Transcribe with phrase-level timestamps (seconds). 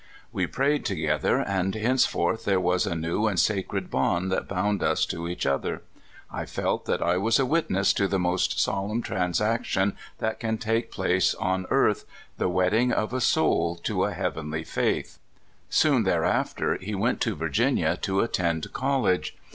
[0.33, 4.81] We prayed together, and hence forth there was a new and sacred bond that bound
[4.81, 5.83] us to each other.
[6.31, 10.89] I felt that I was a witness to the most solemn transaction that can take
[10.89, 12.05] place on earth
[12.39, 15.19] the wedding of a soul to a heavenly faith.
[15.69, 19.37] Soon thereafter he went to Virginia, to at tend college.